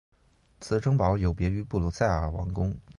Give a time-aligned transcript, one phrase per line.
[0.59, 2.75] 此城堡有别于布鲁塞尔王宫。